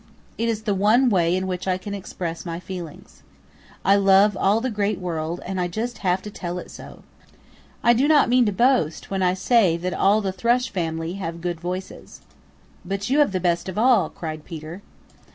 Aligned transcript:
It 0.35 0.49
is 0.49 0.63
the 0.63 0.73
one 0.73 1.09
way 1.11 1.35
in 1.35 1.45
which 1.45 1.67
I 1.67 1.77
can 1.77 1.93
express 1.93 2.43
my 2.43 2.59
feelings. 2.59 3.21
I 3.85 3.97
love 3.97 4.35
all 4.35 4.59
the 4.59 4.71
Great 4.71 4.97
World 4.99 5.41
and 5.45 5.61
I 5.61 5.67
just 5.67 5.99
have 5.99 6.23
to 6.23 6.31
tell 6.31 6.57
it 6.57 6.71
so. 6.71 7.03
I 7.83 7.93
do 7.93 8.07
not 8.07 8.27
mean 8.27 8.47
to 8.47 8.51
boast 8.51 9.11
when 9.11 9.21
I 9.21 9.35
say 9.35 9.77
that 9.77 9.93
all 9.93 10.19
the 10.19 10.31
Thrush 10.31 10.71
family 10.71 11.13
have 11.21 11.39
good 11.39 11.59
voices." 11.61 12.21
"But 12.83 13.11
you 13.11 13.19
have 13.19 13.31
the 13.31 13.39
best 13.39 13.69
of 13.69 13.77
all," 13.77 14.09
cried 14.09 14.43
Peter. 14.43 14.81